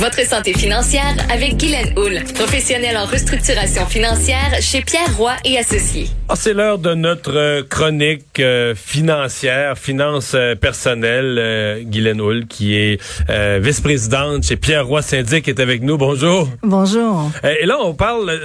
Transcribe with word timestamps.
Votre 0.00 0.26
santé 0.26 0.54
financière 0.54 1.14
avec 1.30 1.58
Guylaine 1.58 1.92
Houle, 1.98 2.24
professionnelle 2.34 2.96
en 2.96 3.04
restructuration 3.04 3.84
financière 3.84 4.56
chez 4.62 4.80
Pierre 4.80 5.14
Roy 5.18 5.32
et 5.44 5.58
Associés. 5.58 6.06
Ah, 6.26 6.36
c'est 6.36 6.54
l'heure 6.54 6.78
de 6.78 6.94
notre 6.94 7.36
euh, 7.36 7.62
chronique 7.68 8.40
euh, 8.40 8.74
financière, 8.74 9.76
finance 9.76 10.32
euh, 10.34 10.54
personnelle. 10.54 11.36
Euh, 11.38 11.82
Guylaine 11.82 12.22
Houle, 12.22 12.46
qui 12.46 12.76
est 12.76 12.98
vice-présidente 13.60 14.44
chez 14.44 14.56
Pierre 14.56 14.86
Roy 14.86 15.02
Syndic, 15.02 15.46
est 15.48 15.60
avec 15.60 15.82
nous. 15.82 15.98
Bonjour. 15.98 16.48
Bonjour. 16.62 17.30
et 17.44 17.66
là, 17.66 17.76
on 17.82 17.92
parle 17.92 18.40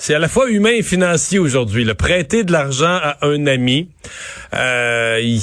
c'est 0.00 0.14
à 0.14 0.20
la 0.20 0.28
fois 0.28 0.48
humain 0.48 0.70
et 0.70 0.82
financier 0.82 1.40
aujourd'hui. 1.40 1.84
Le 1.84 1.94
prêter 1.94 2.44
de 2.44 2.52
l'argent 2.52 2.86
à 3.02 3.18
un 3.22 3.46
ami, 3.48 3.88
euh, 4.54 5.38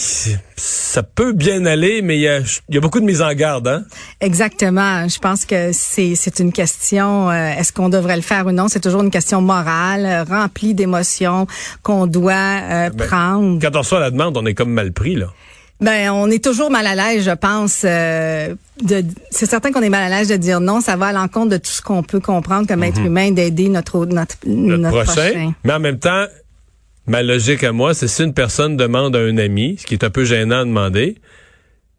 ça 0.55 1.03
peut 1.03 1.33
bien 1.33 1.65
aller, 1.65 2.01
mais 2.01 2.17
il 2.17 2.21
y 2.21 2.77
a, 2.77 2.79
beaucoup 2.79 3.01
de 3.01 3.05
mise 3.05 3.21
en 3.21 3.33
garde. 3.33 3.67
Hein? 3.67 3.83
Exactement. 4.21 5.07
Je 5.09 5.19
pense 5.19 5.43
que 5.45 5.71
c'est 5.73 6.39
une 6.39 6.53
question, 6.53 7.29
euh, 7.29 7.51
est-ce 7.51 7.73
qu'on 7.73 7.89
devrait 7.89 8.15
le 8.15 8.21
faire 8.21 8.47
ou 8.47 8.51
non? 8.51 8.69
C'est 8.69 8.79
toujours 8.79 9.03
une 9.03 9.11
question 9.11 9.41
morale, 9.41 10.25
remplie 10.27 10.73
d'émotions 10.73 11.47
qu'on 11.83 12.07
doit 12.07 12.33
euh, 12.33 12.89
ben, 12.91 13.07
prendre. 13.07 13.59
Quand 13.61 13.75
on 13.75 13.79
reçoit 13.79 13.99
la 13.99 14.09
demande, 14.09 14.37
on 14.37 14.45
est 14.45 14.53
comme 14.53 14.71
mal 14.71 14.93
pris, 14.93 15.15
là. 15.15 15.27
Ben, 15.81 16.09
on 16.11 16.29
est 16.31 16.43
toujours 16.43 16.71
mal 16.71 16.87
à 16.87 16.95
l'aise, 16.95 17.25
je 17.25 17.31
pense. 17.31 17.81
Euh, 17.83 18.55
c'est 19.29 19.45
certain 19.45 19.71
qu'on 19.71 19.81
est 19.81 19.89
mal 19.89 20.11
à 20.11 20.17
l'aise 20.17 20.29
de 20.29 20.37
dire 20.37 20.61
non. 20.61 20.79
Ça 20.79 20.95
va 20.95 21.07
à 21.07 21.13
l'encontre 21.13 21.49
de 21.49 21.57
tout 21.57 21.71
ce 21.71 21.81
qu'on 21.81 22.01
peut 22.01 22.21
comprendre 22.21 22.67
comme 22.67 22.83
être 22.83 22.99
mhm. 22.99 23.05
humain, 23.05 23.31
d'aider 23.31 23.67
notre, 23.67 24.05
notre, 24.05 24.35
notre, 24.45 25.03
prochain. 25.03 25.53
Mais 25.63 25.73
en 25.73 25.79
même 25.79 25.99
temps, 25.99 26.25
ma 27.07 27.23
logique 27.23 27.63
à 27.63 27.73
moi, 27.73 27.93
c'est 27.93 28.07
si 28.07 28.23
une 28.23 28.33
personne 28.33 28.77
demande 28.77 29.15
à 29.15 29.19
un 29.19 29.37
ami, 29.37 29.77
ce 29.79 29.85
qui 29.85 29.95
est 29.95 30.03
un 30.03 30.09
peu 30.09 30.23
gênant 30.23 30.61
à 30.61 30.65
demander, 30.65 31.17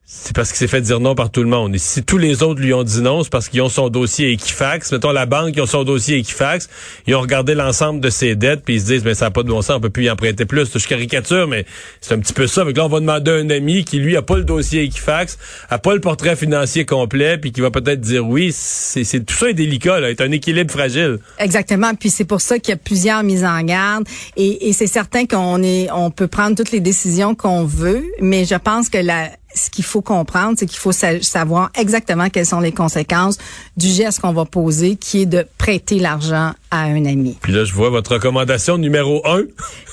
c'est 0.09 0.37
parce 0.37 0.51
qu'il 0.51 0.59
s'est 0.59 0.69
fait 0.69 0.83
dire 0.83 1.01
non 1.01 1.17
par 1.17 1.31
tout 1.31 1.43
le 1.43 1.49
monde. 1.49 1.75
Et 1.75 1.79
si 1.79 2.05
tous 2.05 2.17
les 2.17 2.45
autres 2.45 2.61
lui 2.61 2.73
ont 2.73 2.85
dit 2.85 3.01
non, 3.01 3.25
c'est 3.25 3.31
parce 3.31 3.49
qu'ils 3.49 3.61
ont 3.61 3.69
son 3.69 3.89
dossier 3.89 4.31
Equifax. 4.31 4.93
Mettons 4.93 5.11
la 5.11 5.27
banque, 5.27 5.55
ils 5.57 5.61
ont 5.61 5.67
son 5.67 5.83
dossier 5.83 6.19
Equifax. 6.19 6.69
Ils 7.09 7.17
ont 7.17 7.21
regardé 7.21 7.57
l'ensemble 7.57 7.99
de 7.99 8.09
ses 8.09 8.37
dettes, 8.37 8.63
puis 8.65 8.75
ils 8.75 8.81
se 8.83 8.87
disent, 8.87 9.05
mais 9.05 9.15
ça 9.15 9.25
n'a 9.25 9.31
pas 9.33 9.43
de 9.43 9.49
bon 9.49 9.63
sens, 9.63 9.79
on 9.79 9.81
peut 9.81 9.91
plus 9.91 10.05
y 10.05 10.11
emprunter 10.11 10.45
plus. 10.45 10.69
Je 10.73 10.87
caricature, 10.87 11.49
mais 11.49 11.67
c'est 12.01 12.15
un 12.15 12.21
petit 12.21 12.33
peu 12.33 12.47
ça. 12.47 12.63
Donc 12.63 12.77
là, 12.77 12.85
on 12.85 12.89
va 12.89 13.01
demander 13.01 13.33
à 13.33 13.35
un 13.35 13.51
ami 13.51 13.85
qui, 13.85 13.99
lui, 13.99 14.17
a 14.17 14.23
pas 14.23 14.37
le 14.37 14.45
dossier 14.45 14.85
Equifax, 14.85 15.39
a 15.71 15.79
pas 15.81 15.93
le 15.93 16.01
portrait 16.01 16.37
financier 16.37 16.85
complet, 16.85 17.37
puis 17.37 17.51
qui 17.51 17.61
va 17.61 17.73
peut-être 17.73 18.01
dire 18.01 18.25
oui. 18.25 18.53
C'est 18.53 19.27
tout 19.27 19.35
ça 19.35 19.51
est 19.51 19.55
délicat, 19.55 19.99
là. 19.99 20.11
C'est 20.17 20.23
un 20.23 20.31
équilibre 20.31 20.71
fragile. 20.71 21.19
Exactement. 21.41 21.97
Puis 21.97 22.11
c'est 22.11 22.25
pour 22.25 22.43
ça 22.43 22.61
qu'il 22.61 22.71
y 22.71 22.75
a 22.75 22.79
plusieurs 22.79 23.25
mises 23.25 23.45
en 23.45 23.61
garde. 23.63 24.05
Et, 24.37 24.73
c'est 24.73 24.87
certain 24.87 25.27
qu'on 25.27 26.13
peut 26.15 26.29
prendre 26.29 26.55
toutes 26.55 26.71
les 26.71 26.81
décisions 26.81 27.35
qu'on 27.35 27.65
veut, 27.65 28.05
mais 28.21 28.45
je 28.45 28.55
pense 28.55 28.89
que 28.89 28.99
la 28.99 29.31
ce 29.57 29.71
qu'il 29.71 29.85
faut 29.85 30.03
comprendre, 30.03 30.57
c'est 30.59 30.67
qu'il 30.67 30.79
faut 30.79 30.93
savoir 30.93 31.71
exactement 31.79 32.29
quelles 32.31 32.47
sont 32.47 32.61
les 32.61 32.73
conséquences 32.73 33.39
du 33.77 33.89
geste 33.89 34.21
qu'on 34.21 34.33
va 34.33 34.45
poser, 34.45 34.97
qui 34.97 35.23
est 35.23 35.27
de 35.27 35.47
prêter 35.59 35.99
l'argent 35.99 36.53
à 36.71 36.83
un 36.83 37.05
ami. 37.05 37.37
Puis 37.41 37.53
là, 37.53 37.65
je 37.65 37.73
vois 37.73 37.91
votre 37.91 38.13
recommandation 38.15 38.79
numéro 38.79 39.27
un. 39.27 39.43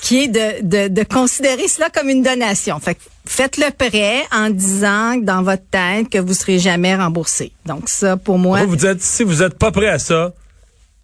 Qui 0.01 0.23
est 0.23 0.27
de, 0.27 0.61
de, 0.63 0.87
de 0.89 1.03
considérer 1.03 1.67
cela 1.67 1.89
comme 1.89 2.09
une 2.09 2.23
donation. 2.23 2.79
Fait 2.79 2.97
faites 3.25 3.57
le 3.57 3.71
prêt 3.71 4.23
en 4.31 4.49
disant 4.49 5.15
dans 5.17 5.43
votre 5.43 5.63
tête 5.71 6.09
que 6.09 6.17
vous 6.17 6.33
serez 6.33 6.59
jamais 6.59 6.95
remboursé. 6.95 7.53
Donc 7.65 7.87
ça, 7.87 8.17
pour 8.17 8.37
moi... 8.37 8.63
Vous, 8.63 8.71
vous 8.71 8.85
êtes, 8.85 9.01
si 9.01 9.23
vous 9.23 9.41
êtes 9.41 9.57
pas 9.57 9.71
prêt 9.71 9.87
à 9.87 9.97
ça, 9.99 10.33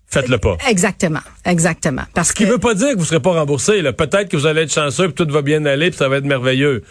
faites-le 0.07 0.37
pas. 0.37 0.57
Exactement, 0.67 1.21
exactement. 1.45 2.03
Parce 2.13 2.29
Ce 2.29 2.33
qui 2.33 2.45
ne 2.45 2.51
veut 2.51 2.57
pas 2.57 2.73
dire 2.73 2.93
que 2.93 2.99
vous 2.99 3.05
serez 3.05 3.21
pas 3.21 3.31
remboursé. 3.31 3.81
Peut-être 3.93 4.27
que 4.27 4.35
vous 4.35 4.47
allez 4.47 4.63
être 4.63 4.73
chanceux, 4.73 5.09
puis 5.09 5.25
tout 5.25 5.31
va 5.31 5.41
bien 5.41 5.65
aller, 5.65 5.91
puis 5.91 5.97
ça 5.97 6.09
va 6.09 6.17
être 6.17 6.25
merveilleux. 6.25 6.83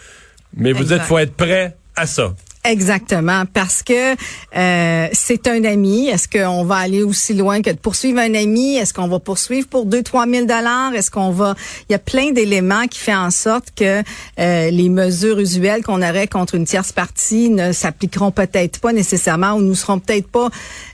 Mais 0.55 0.71
vous 0.71 0.93
êtes, 0.93 1.01
faut 1.01 1.17
être 1.17 1.35
prêt 1.35 1.75
à 1.95 2.05
ça. 2.05 2.33
Exactement, 2.65 3.45
parce 3.53 3.83
que 3.83 4.13
euh, 4.13 5.07
c'est 5.13 5.47
un 5.47 5.63
ami. 5.63 6.07
Est-ce 6.07 6.27
qu'on 6.27 6.65
va 6.65 6.75
aller 6.75 7.03
aussi 7.03 7.33
loin 7.33 7.61
que 7.61 7.69
de 7.69 7.77
poursuivre 7.77 8.19
un 8.19 8.33
ami? 8.33 8.75
Est-ce 8.75 8.93
qu'on 8.93 9.07
va 9.07 9.19
poursuivre 9.19 9.67
pour 9.67 9.85
2 9.85 10.03
trois 10.03 10.25
mille 10.25 10.45
dollars? 10.45 10.93
Est-ce 10.93 11.09
qu'on 11.09 11.31
va 11.31 11.55
Il 11.89 11.93
y 11.93 11.95
a 11.95 11.99
plein 11.99 12.31
d'éléments 12.31 12.87
qui 12.87 12.99
font 12.99 13.15
en 13.15 13.31
sorte 13.31 13.71
que 13.75 14.03
euh, 14.39 14.71
les 14.71 14.89
mesures 14.89 15.39
usuelles 15.39 15.83
qu'on 15.83 16.01
aurait 16.01 16.27
contre 16.27 16.55
une 16.55 16.65
tierce 16.65 16.91
partie 16.91 17.49
ne 17.49 17.71
s'appliqueront 17.71 18.31
peut-être 18.31 18.81
pas 18.81 18.91
nécessairement 18.91 19.53
ou 19.53 19.61
nous 19.61 19.75
serons 19.75 19.99
peut-être 19.99 20.27
pas 20.27 20.49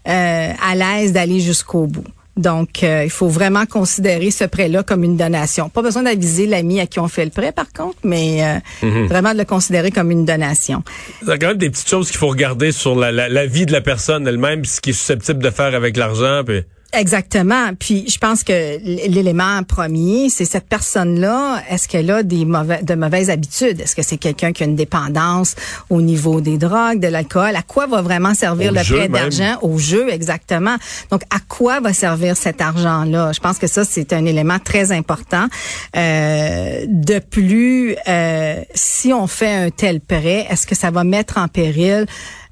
euh, 0.07 0.53
à 0.63 0.75
l'aise 0.75 1.13
d'aller 1.13 1.39
jusqu'au 1.39 1.87
bout. 1.87 2.05
Donc, 2.38 2.84
euh, 2.84 3.03
il 3.06 3.09
faut 3.09 3.29
vraiment 3.29 3.66
considérer 3.66 4.29
ce 4.29 4.44
prêt-là 4.44 4.84
comme 4.84 5.03
une 5.03 5.16
donation. 5.16 5.69
Pas 5.69 5.81
besoin 5.81 6.03
d'aviser 6.03 6.47
l'ami 6.47 6.81
à 6.81 6.85
qui 6.85 7.00
on 7.00 7.07
fait 7.07 7.23
le 7.23 7.31
prêt, 7.31 7.53
par 7.53 7.72
contre, 7.72 7.97
mais 8.03 8.44
euh, 8.44 8.85
mhm. 8.85 9.07
vraiment 9.07 9.34
de 9.34 9.38
le 9.38 9.46
considérer 9.46 9.91
comme 9.91 10.12
une 10.12 10.25
donation. 10.25 10.84
Il 11.22 11.29
y 11.29 11.31
a 11.31 11.38
quand 11.38 11.47
même 11.47 11.57
des 11.57 11.69
petites 11.69 11.90
choses 11.90 12.09
qu'il 12.09 12.18
faut 12.18 12.28
regarder 12.28 12.73
sur 12.73 12.96
la, 12.96 13.12
la, 13.12 13.46
vie 13.46 13.66
de 13.66 13.72
la 13.72 13.81
personne 13.81 14.28
elle-même, 14.28 14.66
ce 14.66 14.81
qui 14.81 14.90
est 14.90 14.94
susceptible 14.94 15.41
de 15.41 15.50
faire 15.50 15.73
avec 15.73 15.96
l'argent. 15.96 16.41
Puis... 16.46 16.63
Exactement. 16.97 17.73
Puis 17.78 18.06
je 18.09 18.17
pense 18.17 18.44
que 18.44 18.79
l'élément 18.83 19.63
premier, 19.63 20.29
c'est 20.29 20.45
cette 20.45 20.67
personne-là, 20.67 21.61
est-ce 21.69 21.88
qu'elle 21.88 22.09
a 22.09 22.23
des 22.23 22.45
mauvais, 22.45 22.81
de 22.83 22.95
mauvaises 22.95 23.29
habitudes? 23.29 23.81
Est-ce 23.81 23.95
que 23.95 24.01
c'est 24.01 24.17
quelqu'un 24.17 24.53
qui 24.53 24.63
a 24.63 24.66
une 24.66 24.75
dépendance 24.75 25.55
au 25.89 26.01
niveau 26.01 26.41
des 26.41 26.57
drogues, 26.57 27.00
de 27.00 27.07
l'alcool? 27.07 27.55
À 27.55 27.61
quoi 27.61 27.88
va 27.88 28.01
vraiment 28.01 28.34
servir 28.34 28.72
le 28.72 28.81
prêt 28.81 29.09
d'argent? 29.09 29.57
Au 29.61 29.78
jeu, 29.78 30.09
exactement. 30.09 30.75
Donc, 31.11 31.23
à 31.29 31.39
quoi 31.47 31.79
va 31.79 31.94
servir 31.94 32.38
cet 32.38 32.61
argent-là? 32.61 33.31
Je 33.34 33.39
pense 33.39 33.57
que 33.57 33.67
ça, 33.67 33.84
c'est 33.84 34.13
un 34.13 34.25
élément 34.25 34.59
très 34.59 34.91
important. 34.91 35.47
Euh, 35.95 36.85
de 36.88 37.19
plus, 37.19 37.95
euh, 38.07 38.61
si 38.73 39.13
on 39.13 39.28
fait 39.28 39.53
un 39.53 39.69
tel 39.69 40.00
prêt, 40.00 40.47
est-ce 40.50 40.66
que 40.66 40.75
ça 40.75 40.91
va 40.91 41.03
mettre 41.03 41.38
en 41.38 41.47
péril 41.47 42.05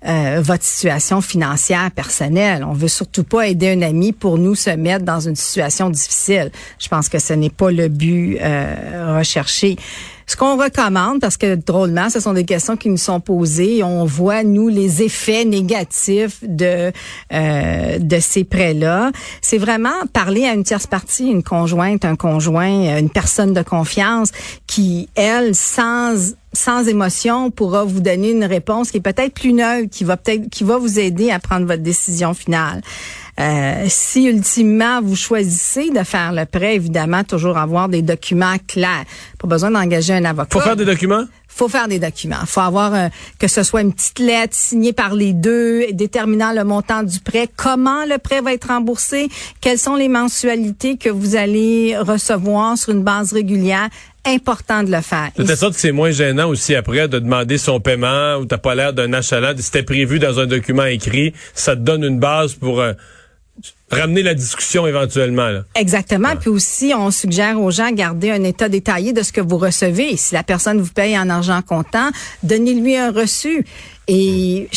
euh, 0.05 0.41
votre 0.43 0.63
situation 0.63 1.21
financière 1.21 1.89
personnelle. 1.91 2.63
On 2.63 2.73
veut 2.73 2.87
surtout 2.87 3.23
pas 3.23 3.47
aider 3.47 3.71
un 3.71 3.81
ami 3.81 4.11
pour 4.11 4.37
nous 4.37 4.55
se 4.55 4.69
mettre 4.71 5.05
dans 5.05 5.19
une 5.19 5.35
situation 5.35 5.89
difficile. 5.89 6.51
Je 6.79 6.87
pense 6.89 7.09
que 7.09 7.19
ce 7.19 7.33
n'est 7.33 7.49
pas 7.49 7.71
le 7.71 7.87
but 7.87 8.37
euh, 8.41 9.17
recherché. 9.17 9.77
Ce 10.27 10.35
qu'on 10.35 10.57
recommande, 10.57 11.19
parce 11.19 11.37
que 11.37 11.55
drôlement, 11.55 12.09
ce 12.09 12.19
sont 12.19 12.33
des 12.33 12.45
questions 12.45 12.77
qui 12.77 12.89
nous 12.89 12.97
sont 12.97 13.19
posées, 13.19 13.83
on 13.83 14.05
voit 14.05 14.43
nous 14.43 14.69
les 14.69 15.03
effets 15.03 15.45
négatifs 15.45 16.39
de 16.43 16.91
euh, 17.33 17.99
de 17.99 18.19
ces 18.19 18.43
prêts-là. 18.43 19.11
C'est 19.41 19.57
vraiment 19.57 19.89
parler 20.11 20.45
à 20.45 20.53
une 20.53 20.63
tierce 20.63 20.87
partie, 20.87 21.29
une 21.29 21.43
conjointe, 21.43 22.05
un 22.05 22.15
conjoint, 22.15 22.97
une 22.97 23.09
personne 23.09 23.53
de 23.53 23.61
confiance 23.61 24.31
qui, 24.67 25.09
elle, 25.15 25.55
sans 25.55 26.33
sans 26.53 26.87
émotion 26.87 27.49
pourra 27.49 27.83
vous 27.83 27.99
donner 27.99 28.31
une 28.31 28.45
réponse 28.45 28.91
qui 28.91 28.97
est 28.97 29.01
peut-être 29.01 29.33
plus 29.33 29.53
neutre, 29.53 29.89
qui 29.89 30.03
va 30.03 30.17
peut-être 30.17 30.49
qui 30.49 30.63
va 30.63 30.77
vous 30.77 30.99
aider 30.99 31.31
à 31.31 31.39
prendre 31.39 31.65
votre 31.65 31.81
décision 31.81 32.33
finale. 32.33 32.81
Euh, 33.39 33.85
si 33.87 34.25
ultimement 34.25 35.01
vous 35.01 35.15
choisissez 35.15 35.89
de 35.89 36.03
faire 36.03 36.33
le 36.33 36.45
prêt, 36.45 36.75
évidemment, 36.75 37.23
toujours 37.23 37.57
avoir 37.57 37.89
des 37.89 38.01
documents 38.01 38.57
clairs. 38.67 39.05
Pas 39.39 39.47
besoin 39.47 39.71
d'engager 39.71 40.13
un 40.13 40.25
avocat. 40.25 40.49
Faut 40.51 40.61
faire 40.61 40.75
des 40.75 40.85
documents? 40.85 41.25
faut 41.53 41.69
faire 41.69 41.87
des 41.87 41.99
documents. 41.99 42.45
faut 42.47 42.61
avoir 42.61 42.93
euh, 42.95 43.07
que 43.39 43.47
ce 43.47 43.63
soit 43.63 43.81
une 43.81 43.93
petite 43.93 44.19
lettre 44.19 44.55
signée 44.55 44.93
par 44.93 45.13
les 45.13 45.33
deux 45.33 45.85
déterminant 45.91 46.51
le 46.51 46.63
montant 46.63 47.03
du 47.03 47.19
prêt, 47.19 47.47
comment 47.55 48.05
le 48.05 48.17
prêt 48.17 48.41
va 48.41 48.53
être 48.53 48.69
remboursé, 48.69 49.29
quelles 49.61 49.77
sont 49.77 49.95
les 49.95 50.09
mensualités 50.09 50.97
que 50.97 51.09
vous 51.09 51.35
allez 51.35 51.95
recevoir 51.97 52.77
sur 52.77 52.93
une 52.93 53.03
base 53.03 53.33
régulière 53.33 53.89
important 54.25 54.83
de 54.83 54.91
le 54.91 55.01
faire. 55.01 55.29
C'est 55.37 55.55
ça 55.55 55.67
que 55.67 55.75
c'est 55.75 55.91
moins 55.91 56.11
gênant 56.11 56.47
aussi 56.47 56.75
après 56.75 57.07
de 57.07 57.19
demander 57.19 57.57
son 57.57 57.79
paiement 57.79 58.37
ou 58.37 58.45
t'as 58.45 58.57
pas 58.57 58.73
l'air 58.73 58.93
d'un 58.93 59.11
achalant. 59.13 59.53
C'était 59.57 59.83
prévu 59.83 60.17
dans 60.17 60.39
un 60.39 60.45
document 60.45 60.85
écrit, 60.85 61.33
ça 61.53 61.75
te 61.75 61.81
donne 61.81 62.03
une 62.03 62.19
base 62.19 62.53
pour 62.53 62.79
euh, 62.79 62.93
ramener 63.91 64.23
la 64.23 64.33
discussion 64.33 64.87
éventuellement. 64.87 65.61
Exactement. 65.75 66.35
Puis 66.35 66.49
aussi, 66.49 66.93
on 66.95 67.11
suggère 67.11 67.61
aux 67.61 67.71
gens 67.71 67.91
de 67.91 67.95
garder 67.95 68.31
un 68.31 68.43
état 68.43 68.69
détaillé 68.69 69.13
de 69.13 69.21
ce 69.21 69.31
que 69.31 69.41
vous 69.41 69.57
recevez. 69.57 70.17
Si 70.17 70.33
la 70.33 70.43
personne 70.43 70.81
vous 70.81 70.91
paye 70.91 71.17
en 71.17 71.29
argent 71.29 71.61
comptant, 71.61 72.09
donnez-lui 72.41 72.97
un 72.97 73.11
reçu. 73.11 73.65
Et 74.07 74.67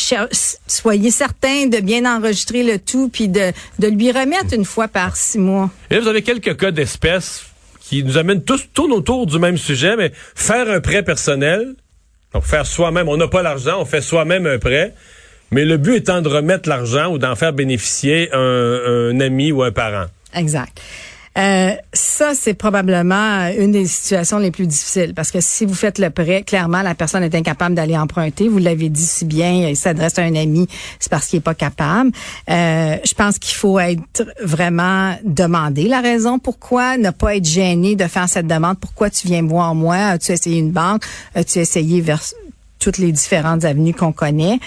soyez 0.66 1.10
certain 1.10 1.66
de 1.66 1.80
bien 1.80 2.04
enregistrer 2.04 2.62
le 2.62 2.78
tout 2.78 3.08
puis 3.08 3.28
de, 3.28 3.52
de 3.78 3.88
lui 3.88 4.12
remettre 4.12 4.52
une 4.52 4.64
fois 4.64 4.88
par 4.88 5.16
six 5.16 5.38
mois. 5.38 5.70
Et 5.90 5.94
là, 5.94 6.00
vous 6.00 6.08
avez 6.08 6.22
quelques 6.22 6.56
cas 6.56 6.70
d'espèces 6.70 7.46
qui 7.80 8.02
nous 8.04 8.18
amène 8.18 8.42
tous 8.42 8.68
tournent 8.72 8.92
autour 8.92 9.26
du 9.26 9.38
même 9.38 9.56
sujet, 9.56 9.96
mais 9.96 10.12
faire 10.34 10.68
un 10.70 10.80
prêt 10.80 11.02
personnel, 11.02 11.74
donc 12.34 12.44
faire 12.44 12.66
soi-même, 12.66 13.08
on 13.08 13.16
n'a 13.16 13.28
pas 13.28 13.42
l'argent, 13.42 13.80
on 13.80 13.84
fait 13.84 14.00
soi-même 14.00 14.46
un 14.46 14.58
prêt. 14.58 14.92
Mais 15.50 15.64
le 15.64 15.76
but 15.76 15.96
étant 15.96 16.22
de 16.22 16.28
remettre 16.28 16.68
l'argent 16.68 17.12
ou 17.12 17.18
d'en 17.18 17.34
faire 17.36 17.52
bénéficier 17.52 18.28
un, 18.32 19.18
ami 19.20 19.52
ou 19.52 19.62
un 19.62 19.72
parent. 19.72 20.06
Exact. 20.34 20.80
Euh, 21.36 21.72
ça, 21.92 22.32
c'est 22.34 22.54
probablement 22.54 23.48
une 23.58 23.72
des 23.72 23.86
situations 23.86 24.38
les 24.38 24.50
plus 24.50 24.66
difficiles 24.66 25.12
parce 25.14 25.30
que 25.30 25.40
si 25.42 25.66
vous 25.66 25.74
faites 25.74 25.98
le 25.98 26.08
prêt, 26.08 26.42
clairement, 26.42 26.80
la 26.80 26.94
personne 26.94 27.22
est 27.22 27.34
incapable 27.34 27.74
d'aller 27.74 27.96
emprunter. 27.96 28.48
Vous 28.48 28.58
l'avez 28.58 28.88
dit 28.88 29.04
si 29.04 29.26
bien, 29.26 29.68
il 29.68 29.76
s'adresse 29.76 30.18
à 30.18 30.22
un 30.22 30.34
ami, 30.34 30.66
c'est 30.98 31.10
parce 31.10 31.26
qu'il 31.26 31.38
est 31.38 31.42
pas 31.42 31.54
capable. 31.54 32.10
Euh, 32.50 32.96
je 33.04 33.12
pense 33.12 33.38
qu'il 33.38 33.54
faut 33.54 33.78
être 33.78 34.24
vraiment 34.42 35.14
demandé 35.24 35.88
la 35.88 36.00
raison 36.00 36.38
pourquoi, 36.38 36.96
ne 36.96 37.10
pas 37.10 37.36
être 37.36 37.44
gêné 37.44 37.96
de 37.96 38.04
faire 38.04 38.30
cette 38.30 38.46
demande? 38.46 38.78
Pourquoi 38.80 39.10
tu 39.10 39.26
viens 39.26 39.42
voir 39.42 39.74
moi? 39.74 39.96
As-tu 39.96 40.32
essayé 40.32 40.58
une 40.58 40.72
banque? 40.72 41.02
As-tu 41.34 41.58
essayé 41.58 42.00
vers 42.00 42.22
toutes 42.78 42.98
les 42.98 43.12
différentes 43.12 43.64
avenues 43.64 43.94
qu'on 43.94 44.12
connaît. 44.12 44.58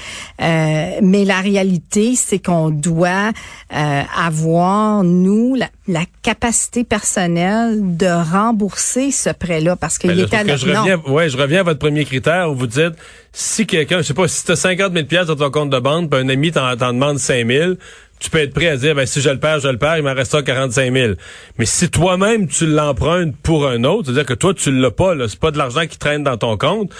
Euh, 0.41 0.99
mais 1.01 1.25
la 1.25 1.41
réalité, 1.41 2.15
c'est 2.15 2.39
qu'on 2.39 2.69
doit 2.69 3.31
euh, 3.75 4.01
avoir, 4.17 5.03
nous, 5.03 5.55
la, 5.55 5.67
la, 5.87 6.01
capacité 6.21 6.83
personnelle 6.83 7.95
de 7.97 8.07
rembourser 8.07 9.11
ce 9.11 9.29
prêt-là 9.29 9.75
parce 9.75 9.97
qu'il 9.97 10.11
ben 10.11 10.19
est 10.19 10.33
à 10.33 10.57
je 10.57 10.65
reviens, 10.65 11.01
ouais, 11.07 11.29
je 11.29 11.37
reviens 11.37 11.61
à 11.61 11.63
votre 11.63 11.79
premier 11.79 12.05
critère 12.05 12.51
où 12.51 12.55
vous 12.55 12.67
dites, 12.67 12.93
si 13.31 13.65
quelqu'un, 13.65 13.99
je 13.99 14.03
sais 14.03 14.13
pas, 14.13 14.27
si 14.27 14.45
tu 14.45 14.51
as 14.51 14.55
50 14.55 14.93
000 14.93 15.05
pièces 15.05 15.27
dans 15.27 15.35
ton 15.35 15.49
compte 15.49 15.69
de 15.69 15.79
banque, 15.79 16.09
puis 16.09 16.19
un 16.19 16.29
ami 16.29 16.51
t'en 16.51 16.75
demande 16.75 17.19
5 17.19 17.47
000, 17.47 17.73
tu 18.19 18.29
peux 18.29 18.39
être 18.39 18.53
prêt 18.53 18.67
à 18.67 18.77
dire, 18.77 18.95
ben, 18.95 19.05
si 19.05 19.21
je 19.21 19.29
le 19.29 19.39
perds, 19.39 19.61
je 19.61 19.69
le 19.69 19.77
perds, 19.77 19.97
il 19.97 20.03
m'en 20.03 20.13
reste 20.13 20.43
45 20.43 20.93
000. 20.93 21.13
Mais 21.57 21.65
si 21.65 21.89
toi-même, 21.89 22.47
tu 22.47 22.67
l'empruntes 22.67 23.35
pour 23.41 23.67
un 23.67 23.83
autre, 23.85 24.05
c'est-à-dire 24.05 24.25
que 24.25 24.33
toi, 24.33 24.53
tu 24.53 24.71
l'as 24.71 24.91
pas, 24.91 25.15
c'est 25.27 25.39
pas 25.39 25.51
de 25.51 25.57
l'argent 25.57 25.87
qui 25.87 25.97
traîne 25.97 26.23
dans 26.23 26.37
ton 26.37 26.57
compte, 26.57 26.91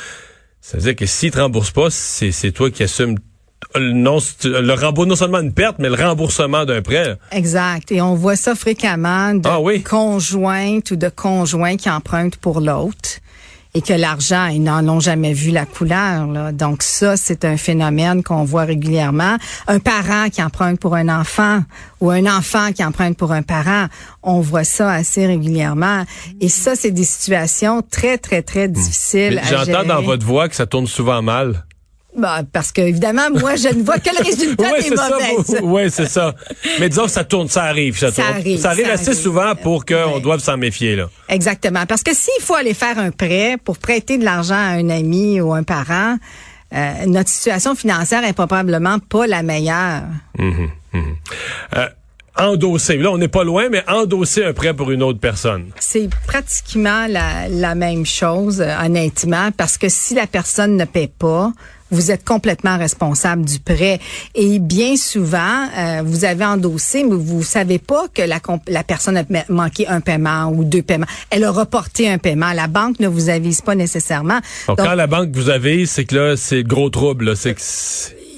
ça 0.62 0.78
veut 0.78 0.84
dire 0.84 0.96
que 0.96 1.06
s'il 1.06 1.32
te 1.32 1.40
rembourse 1.40 1.72
pas, 1.72 1.90
c'est 1.90 2.52
toi 2.52 2.70
qui 2.70 2.84
assumes 2.84 3.18
non, 3.78 4.20
le 4.44 4.74
remboursement, 4.74 5.06
non 5.06 5.16
seulement 5.16 5.40
une 5.40 5.54
perte, 5.54 5.78
mais 5.80 5.90
le 5.90 5.96
remboursement 5.96 6.66
d'un 6.66 6.82
prêt. 6.82 7.18
Exact. 7.32 7.92
Et 7.92 8.02
on 8.02 8.16
voit 8.16 8.36
ça 8.36 8.56
fréquemment 8.56 9.34
de 9.34 9.48
ah 9.48 9.60
conjointes 9.84 10.92
ou 10.92 10.96
de 10.96 11.10
conjoints 11.10 11.78
qui 11.78 11.90
empruntent 11.90 12.38
pour 12.38 12.62
l'autre 12.62 13.20
et 13.80 13.82
que 13.82 13.94
l'argent, 13.94 14.48
ils 14.48 14.62
n'en 14.62 14.86
ont 14.90 15.00
jamais 15.00 15.32
vu 15.32 15.52
la 15.52 15.66
couleur. 15.66 16.28
Là. 16.28 16.52
Donc 16.52 16.84
ça, 16.84 17.16
c'est 17.16 17.46
un 17.46 17.56
phénomène 17.56 18.24
qu'on 18.24 18.44
voit 18.44 18.66
régulièrement. 18.66 19.38
Un 19.68 19.80
parent 19.80 20.28
qui 20.30 20.44
emprunte 20.44 20.82
pour 20.82 20.96
un 20.96 21.08
enfant 21.08 21.64
ou 22.02 22.10
un 22.10 22.26
enfant 22.26 22.74
qui 22.74 22.84
emprunte 22.84 23.16
pour 23.16 23.32
un 23.32 23.42
parent, 23.42 23.86
on 24.22 24.42
voit 24.42 24.66
ça 24.66 24.92
assez 24.92 25.26
régulièrement. 25.26 26.04
Et 26.42 26.50
ça, 26.50 26.76
c'est 26.76 26.92
des 26.92 27.06
situations 27.06 27.82
très, 27.82 28.18
très, 28.18 28.42
très 28.42 28.68
hmm. 28.68 28.74
difficiles. 28.74 29.42
J'entends 29.50 29.86
dans 29.86 30.02
votre 30.02 30.26
voix 30.26 30.50
que 30.50 30.58
ça 30.58 30.66
tourne 30.66 30.88
souvent 30.88 31.22
mal. 31.22 31.64
Bah, 32.20 32.42
parce 32.52 32.72
que 32.72 32.82
évidemment, 32.82 33.30
moi, 33.32 33.56
je 33.56 33.70
ne 33.70 33.84
vois 33.84 33.98
que 34.00 34.10
le 34.10 34.24
résultat 34.24 34.80
des 34.82 34.90
mauvaises. 34.90 35.60
Oui, 35.64 35.84
c'est 35.90 36.08
ça. 36.08 36.36
Mais 36.80 36.90
disons 36.90 37.04
que 37.06 37.12
ça 37.12 37.24
tourne, 37.24 37.48
ça 37.50 37.64
arrive. 37.64 37.98
Ça, 37.98 38.12
arrive. 38.28 38.60
Ça 38.60 38.70
arrive 38.72 38.90
assez 38.90 39.14
souvent 39.14 39.56
pour 39.56 39.86
qu'on 39.86 40.20
doive 40.20 40.40
s'en 40.40 40.58
méfier. 40.58 40.96
là. 40.96 41.10
Exactement. 41.30 41.86
Parce 41.86 42.04
que 42.04 42.14
s'il 42.14 42.42
faut 42.44 42.56
aller 42.56 42.74
faire 42.74 42.98
un 43.00 43.12
prêt 43.12 43.58
pour 43.64 43.78
prêter 43.78 44.18
de 44.18 44.26
l'argent 44.26 44.56
à 44.56 44.78
un 44.78 44.90
ami 44.90 45.42
ou 45.42 45.54
un 45.54 45.64
parent, 45.64 46.18
euh, 46.74 46.92
notre 47.08 47.30
situation 47.30 47.76
financière 47.76 48.24
est 48.24 48.34
probablement 48.34 49.00
pas 49.00 49.26
la 49.28 49.42
meilleure. 49.44 50.04
Hum, 50.38 50.70
hum, 50.94 51.16
euh, 51.78 51.88
endosser. 52.38 52.98
Là, 52.98 53.12
on 53.12 53.18
n'est 53.18 53.28
pas 53.28 53.44
loin, 53.44 53.70
mais 53.70 53.84
endosser 53.90 54.44
un 54.46 54.54
prêt 54.54 54.74
pour 54.74 54.92
une 54.92 55.04
autre 55.04 55.20
personne. 55.20 55.72
C'est 55.80 56.10
pratiquement 56.28 57.06
la, 57.08 57.48
la 57.50 57.76
même 57.76 58.06
chose, 58.06 58.62
euh, 58.62 58.76
honnêtement, 58.86 59.50
parce 59.56 59.78
que 59.78 59.90
si 59.90 60.14
la 60.16 60.28
personne 60.28 60.78
ne 60.78 60.86
paie 60.86 61.10
pas, 61.20 61.52
vous 61.92 62.12
êtes 62.12 62.24
complètement 62.24 62.78
responsable 62.78 63.46
du 63.46 63.60
prêt. 63.60 64.00
Et 64.36 64.60
bien 64.60 64.96
souvent, 64.96 65.68
euh, 65.78 66.02
vous 66.06 66.26
avez 66.26 66.46
endossé, 66.46 67.04
mais 67.04 67.16
vous 67.16 67.44
savez 67.44 67.80
pas 67.80 68.06
que 68.14 68.22
la, 68.22 68.40
la 68.68 68.84
personne 68.84 69.18
a 69.18 69.24
manqué 69.50 69.88
un 69.88 70.02
paiement 70.02 70.52
ou 70.52 70.64
deux 70.64 70.82
paiements. 70.82 71.08
Elle 71.30 71.44
a 71.44 71.52
reporté 71.52 72.10
un 72.10 72.18
paiement. 72.18 72.54
La 72.54 72.68
banque 72.68 73.00
ne 73.00 73.08
vous 73.08 73.30
avise 73.30 73.62
pas 73.62 73.76
nécessairement. 73.76 74.40
Donc, 74.68 74.78
quand 74.78 74.96
la 74.96 75.08
banque 75.08 75.30
vous 75.34 75.50
avise, 75.50 75.92
c'est 75.92 76.06
que 76.06 76.16
là, 76.16 76.38
c'est 76.38 76.64
gros 76.64 76.90
trouble. 76.90 77.36
C'est 77.36 77.54
que 77.56 77.62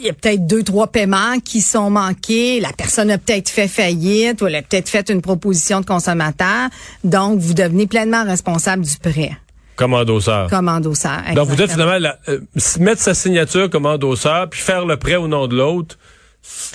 il 0.01 0.07
y 0.07 0.09
a 0.09 0.13
peut-être 0.13 0.48
deux, 0.48 0.63
trois 0.63 0.88
paiements 0.88 1.39
qui 1.44 1.62
sont 1.62 1.92
manqués. 1.92 2.59
La 2.59 2.74
personne 2.74 3.12
a 3.12 3.19
peut-être 3.19 3.50
fait 3.50 3.68
faillite 3.68 4.42
ou 4.42 4.48
elle 4.48 4.56
a 4.56 4.63
peut-être 4.63 4.89
fait 4.89 5.09
une 5.12 5.21
proposition 5.21 5.80
de 5.80 5.86
consommateur. 5.86 6.69
Donc, 7.03 7.39
vous 7.39 7.53
devenez 7.53 7.86
pleinement 7.86 8.24
responsable 8.24 8.83
du 8.83 8.98
prêt. 8.98 9.38
Comme 9.75 9.94
endosseur. 9.94 10.50
Comme 10.50 10.68
endosseur. 10.68 11.21
Donc, 11.35 11.47
vous 11.47 11.62
êtes 11.62 11.71
finalement 11.71 12.09
euh, 12.27 12.39
mettre 12.79 13.01
sa 13.01 13.13
signature 13.13 13.69
comme 13.69 13.85
endosseur, 13.85 14.50
puis 14.50 14.62
faire 14.62 14.85
le 14.85 14.97
prêt 14.97 15.15
au 15.15 15.27
nom 15.27 15.47
de 15.47 15.56
l'autre. 15.56 15.97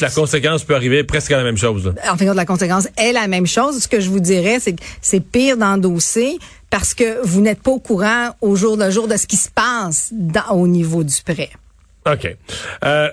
La 0.01 0.11
conséquence 0.11 0.63
peut 0.63 0.77
arriver 0.77 1.03
presque 1.03 1.33
à 1.33 1.37
la 1.37 1.43
même 1.43 1.57
chose. 1.57 1.93
En 2.09 2.17
fait, 2.17 2.33
la 2.33 2.45
conséquence 2.45 2.89
est 2.97 3.13
la 3.13 3.27
même 3.27 3.47
chose. 3.47 3.83
Ce 3.83 3.89
que 3.89 4.01
je 4.01 4.09
vous 4.09 4.21
dirais, 4.21 4.59
c'est 4.61 4.75
que 4.75 4.83
c'est 5.01 5.21
pire 5.21 5.57
d'endosser 5.57 6.39
parce 6.71 6.95
que 6.95 7.25
vous 7.27 7.41
n'êtes 7.41 7.63
pas 7.63 7.73
au 7.73 7.81
courant 7.81 8.31
au 8.41 8.55
jour 8.55 8.77
le 8.77 8.91
jour 8.91 9.09
de 9.09 9.17
ce 9.17 9.27
qui 9.27 9.37
se 9.37 9.51
passe 9.51 10.13
au 10.51 10.69
niveau 10.69 11.03
du 11.03 11.15
prêt. 11.25 11.51
OK. 12.07 12.37
Euh, 12.85 13.11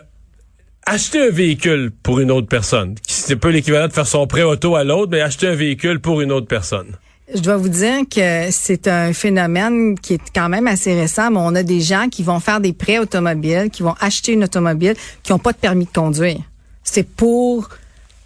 acheter 0.86 1.28
un 1.28 1.32
véhicule 1.32 1.92
pour 2.04 2.20
une 2.20 2.30
autre 2.30 2.48
personne, 2.48 2.96
c'est 3.08 3.34
un 3.34 3.38
peu 3.38 3.50
l'équivalent 3.50 3.88
de 3.88 3.94
faire 3.94 4.08
son 4.08 4.28
prêt 4.28 4.44
auto 4.44 4.76
à 4.76 4.84
l'autre, 4.84 5.12
mais 5.12 5.22
acheter 5.22 5.48
un 5.48 5.56
véhicule 5.56 6.00
pour 6.00 6.22
une 6.22 6.32
autre 6.32 6.48
personne. 6.48 6.98
Je 7.32 7.40
dois 7.40 7.58
vous 7.58 7.70
dire 7.70 8.02
que 8.10 8.50
c'est 8.52 8.88
un 8.88 9.14
phénomène 9.14 9.98
qui 9.98 10.16
est 10.16 10.22
quand 10.36 10.50
même 10.50 10.68
assez 10.68 10.94
récent, 10.94 11.32
mais 11.32 11.40
on 11.40 11.56
a 11.56 11.64
des 11.64 11.80
gens 11.80 12.10
qui 12.10 12.24
vont 12.24 12.40
faire 12.40 12.60
des 12.60 12.74
prêts 12.74 13.00
automobiles, 13.00 13.70
qui 13.72 13.82
vont 13.82 13.96
acheter 14.02 14.34
une 14.34 14.44
automobile, 14.44 14.96
qui 15.24 15.32
n'ont 15.32 15.40
pas 15.40 15.54
de 15.54 15.58
permis 15.58 15.86
de 15.86 15.92
conduire. 15.92 16.42
C'est 16.84 17.08
pour 17.08 17.70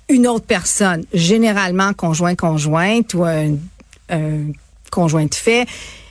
une 0.10 0.28
autre 0.28 0.46
personne, 0.46 1.04
généralement 1.14 1.94
conjoint-conjointe 1.94 3.14
ou 3.14 3.24
un, 3.24 3.56
un 4.10 4.52
conjoint 4.90 5.26
de 5.26 5.36
fait, 5.36 5.68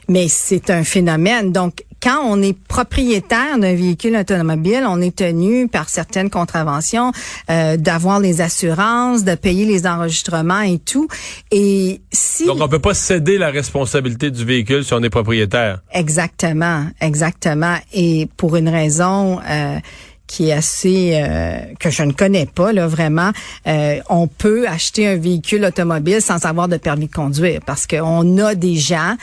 mais 0.09 0.29
c'est 0.29 0.71
un 0.71 0.85
phénomène. 0.85 1.50
Donc, 1.50 1.85
quand 2.02 2.20
on 2.25 2.40
est 2.43 2.56
propriétaire 2.56 3.58
d'un 3.58 3.75
véhicule 3.75 4.16
automobile, 4.16 4.84
on 4.87 5.00
est 5.00 5.16
tenu 5.16 5.69
par 5.69 5.88
certaines 5.88 6.31
contraventions 6.31 7.12
euh, 7.50 7.76
d'avoir 7.76 8.20
les 8.20 8.40
assurances, 8.40 9.25
de 9.25 9.34
payer 9.34 9.64
les 9.64 9.87
enregistrements 9.87 10.60
et 10.60 10.78
tout. 10.78 11.08
Et 11.50 12.00
si 12.12 12.46
donc 12.46 12.60
on 12.60 12.69
peut 12.69 12.78
pas 12.78 12.94
céder 12.94 13.38
la 13.38 13.50
responsabilité 13.50 14.31
du 14.31 14.44
véhicule 14.44 14.84
si 14.84 14.94
on 14.94 15.02
est 15.02 15.10
propriétaire. 15.10 15.81
Exactement, 15.93 16.87
exactement. 17.00 17.76
Et 17.93 18.28
pour 18.37 18.56
une 18.56 18.69
raison. 18.69 19.40
Euh, 19.49 19.78
qui 20.26 20.49
est 20.49 20.52
assez 20.52 21.12
euh, 21.14 21.58
que 21.78 21.90
je 21.90 22.02
ne 22.02 22.12
connais 22.12 22.47
pas 22.47 22.73
là 22.73 22.87
vraiment. 22.87 23.30
Euh, 23.66 24.00
on 24.09 24.26
peut 24.26 24.66
acheter 24.68 25.06
un 25.06 25.16
véhicule 25.16 25.64
automobile 25.64 26.21
sans 26.21 26.44
avoir 26.47 26.68
de 26.68 26.76
permis 26.76 27.06
de 27.06 27.12
conduire 27.12 27.61
parce 27.64 27.87
qu'on 27.87 28.38
a 28.38 28.54
des 28.54 28.76
gens 28.76 29.16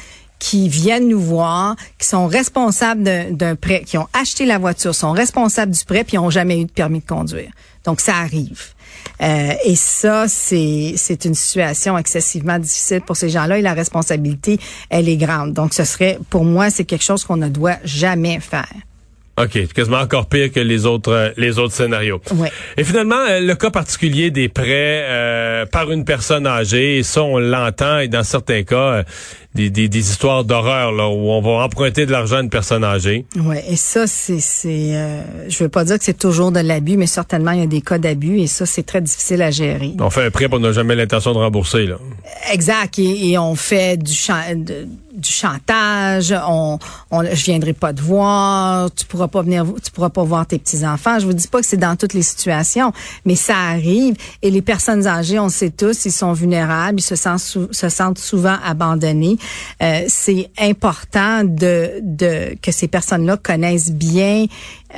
qui 0.43 0.67
viennent 0.67 1.07
nous 1.07 1.21
voir, 1.21 1.77
qui 1.97 2.05
sont 2.05 2.27
responsables 2.27 3.01
d'un 3.31 3.55
prêt, 3.55 3.83
qui 3.85 3.97
ont 3.97 4.09
acheté 4.11 4.45
la 4.45 4.57
voiture, 4.57 4.93
sont 4.93 5.13
responsables 5.13 5.71
du 5.71 5.85
prêt, 5.85 6.03
puis 6.03 6.17
n'ont 6.17 6.29
jamais 6.29 6.59
eu 6.59 6.65
de 6.65 6.71
permis 6.71 6.99
de 6.99 7.05
conduire. 7.05 7.49
Donc 7.85 8.01
ça 8.01 8.17
arrive. 8.17 8.73
Euh, 9.21 9.53
et 9.63 9.77
ça, 9.77 10.27
c'est 10.27 10.95
c'est 10.97 11.23
une 11.23 11.33
situation 11.33 11.97
excessivement 11.97 12.59
difficile 12.59 12.99
pour 12.99 13.15
ces 13.15 13.29
gens-là 13.29 13.57
et 13.57 13.61
la 13.61 13.73
responsabilité, 13.73 14.59
elle 14.89 15.07
est 15.07 15.15
grande. 15.15 15.53
Donc 15.53 15.73
ce 15.73 15.85
serait, 15.85 16.19
pour 16.29 16.43
moi, 16.43 16.69
c'est 16.69 16.83
quelque 16.83 17.05
chose 17.05 17.23
qu'on 17.23 17.37
ne 17.37 17.47
doit 17.47 17.77
jamais 17.85 18.41
faire. 18.41 18.67
OK, 19.35 19.67
quasiment 19.73 19.97
encore 19.97 20.27
pire 20.27 20.51
que 20.51 20.59
les 20.59 20.85
autres 20.85 21.11
euh, 21.11 21.29
les 21.37 21.57
autres 21.57 21.73
scénarios. 21.73 22.21
Ouais. 22.35 22.51
Et 22.77 22.83
finalement, 22.83 23.19
euh, 23.27 23.39
le 23.39 23.55
cas 23.55 23.71
particulier 23.71 24.29
des 24.29 24.47
prêts 24.47 25.05
euh, 25.09 25.65
par 25.65 25.91
une 25.91 26.05
personne 26.05 26.45
âgée, 26.45 27.01
ça 27.01 27.23
on 27.23 27.39
l'entend 27.39 27.97
et 27.97 28.07
dans 28.07 28.23
certains 28.23 28.61
cas 28.61 29.03
des, 29.55 29.71
des, 29.71 29.89
des, 29.89 29.99
histoires 29.99 30.43
d'horreur 30.43 30.91
là 30.91 31.07
où 31.09 31.31
on 31.31 31.41
va 31.41 31.63
emprunter 31.63 32.05
de 32.05 32.11
l'argent 32.11 32.37
à 32.37 32.41
une 32.41 32.51
personne 32.51 32.83
âgée. 32.83 33.25
Ouais, 33.35 33.63
et 33.67 33.75
ça 33.75 34.05
c'est 34.05 34.39
c'est 34.39 34.93
je 35.49 35.63
veux 35.63 35.69
pas 35.69 35.83
dire 35.83 35.97
que 35.97 36.05
c'est 36.05 36.17
toujours 36.17 36.51
de 36.51 36.59
l'abus 36.59 36.97
mais 36.97 37.07
certainement 37.07 37.51
il 37.51 37.59
y 37.59 37.63
a 37.63 37.67
des 37.67 37.81
cas 37.81 37.97
d'abus 37.97 38.39
et 38.39 38.47
ça 38.47 38.67
c'est 38.67 38.83
très 38.83 39.01
difficile 39.01 39.41
à 39.41 39.49
gérer. 39.49 39.93
On 39.99 40.11
fait 40.11 40.25
un 40.25 40.31
prêt 40.31 40.47
pour 40.47 40.59
n'a 40.59 40.73
jamais 40.73 40.95
l'intention 40.95 41.33
de 41.33 41.39
rembourser 41.39 41.87
là. 41.87 41.97
Exact 42.51 42.99
et, 42.99 43.31
et 43.31 43.37
on 43.39 43.55
fait 43.55 43.97
du 43.97 44.13
champ 44.13 44.41
de, 44.55 44.87
du 45.13 45.29
chantage, 45.29 46.33
on, 46.47 46.79
on 47.11 47.23
je 47.23 47.43
viendrai 47.45 47.73
pas 47.73 47.93
te 47.93 48.01
voir, 48.01 48.89
tu 48.93 49.05
pourras 49.05 49.27
pas 49.27 49.41
venir, 49.41 49.65
tu 49.83 49.91
pourras 49.91 50.09
pas 50.09 50.23
voir 50.23 50.45
tes 50.47 50.57
petits 50.57 50.85
enfants. 50.85 51.19
Je 51.19 51.25
vous 51.25 51.33
dis 51.33 51.47
pas 51.47 51.61
que 51.61 51.67
c'est 51.67 51.77
dans 51.77 51.95
toutes 51.95 52.13
les 52.13 52.23
situations, 52.23 52.91
mais 53.25 53.35
ça 53.35 53.55
arrive. 53.55 54.15
Et 54.41 54.49
les 54.49 54.61
personnes 54.61 55.05
âgées, 55.07 55.39
on 55.39 55.49
sait 55.49 55.69
tous, 55.69 56.05
ils 56.05 56.11
sont 56.11 56.33
vulnérables, 56.33 56.99
ils 56.99 57.03
se 57.03 57.15
sentent, 57.15 57.39
se 57.71 57.89
sentent 57.89 58.17
souvent 58.19 58.57
abandonnés. 58.65 59.37
Euh, 59.81 60.05
c'est 60.07 60.49
important 60.59 61.43
de, 61.43 61.99
de 62.01 62.55
que 62.61 62.71
ces 62.71 62.87
personnes-là 62.87 63.37
connaissent 63.37 63.91
bien 63.91 64.45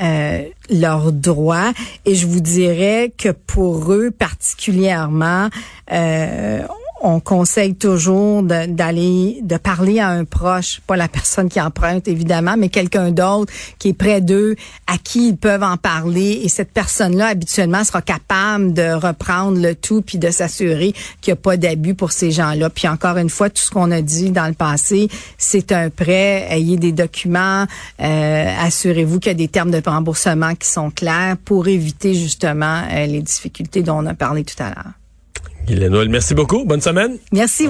euh, 0.01 0.43
leurs 0.69 1.12
droits. 1.12 1.72
Et 2.05 2.15
je 2.15 2.27
vous 2.27 2.41
dirais 2.41 3.13
que 3.17 3.29
pour 3.29 3.91
eux 3.93 4.12
particulièrement, 4.12 5.50
euh, 5.91 6.62
on 7.01 7.19
conseille 7.19 7.75
toujours 7.75 8.41
d'aller, 8.41 9.39
de, 9.43 9.57
parler 9.57 9.99
à 9.99 10.09
un 10.09 10.23
proche, 10.23 10.81
pas 10.87 10.95
la 10.95 11.07
personne 11.07 11.49
qui 11.49 11.59
emprunte 11.59 12.07
évidemment, 12.07 12.55
mais 12.57 12.69
quelqu'un 12.69 13.11
d'autre 13.11 13.51
qui 13.79 13.89
est 13.89 13.93
près 13.93 14.21
d'eux, 14.21 14.55
à 14.87 14.97
qui 14.97 15.29
ils 15.29 15.37
peuvent 15.37 15.63
en 15.63 15.77
parler. 15.77 16.41
Et 16.43 16.49
cette 16.49 16.71
personne-là, 16.71 17.27
habituellement, 17.27 17.83
sera 17.83 18.01
capable 18.01 18.73
de 18.73 18.93
reprendre 18.93 19.59
le 19.59 19.75
tout 19.75 20.01
puis 20.01 20.17
de 20.17 20.29
s'assurer 20.31 20.93
qu'il 21.21 21.33
n'y 21.33 21.33
a 21.33 21.41
pas 21.41 21.57
d'abus 21.57 21.95
pour 21.95 22.11
ces 22.11 22.31
gens-là. 22.31 22.69
Puis 22.69 22.87
encore 22.87 23.17
une 23.17 23.29
fois, 23.29 23.49
tout 23.49 23.61
ce 23.61 23.71
qu'on 23.71 23.91
a 23.91 24.01
dit 24.01 24.31
dans 24.31 24.47
le 24.47 24.53
passé, 24.53 25.09
c'est 25.37 25.71
un 25.71 25.89
prêt. 25.89 26.47
Ayez 26.49 26.77
des 26.77 26.91
documents, 26.91 27.65
euh, 28.01 28.53
assurez-vous 28.61 29.19
qu'il 29.19 29.31
y 29.31 29.35
a 29.35 29.35
des 29.35 29.47
termes 29.47 29.71
de 29.71 29.81
remboursement 29.85 30.55
qui 30.55 30.67
sont 30.67 30.89
clairs 30.91 31.35
pour 31.43 31.67
éviter 31.67 32.13
justement 32.13 32.83
euh, 32.91 33.05
les 33.05 33.21
difficultés 33.21 33.83
dont 33.83 33.97
on 33.97 34.05
a 34.05 34.13
parlé 34.13 34.43
tout 34.43 34.61
à 34.61 34.69
l'heure. 34.69 35.04
Guylaine 35.65 36.10
merci 36.10 36.34
beaucoup. 36.34 36.63
Bonne 36.65 36.81
semaine. 36.81 37.17
Merci. 37.31 37.67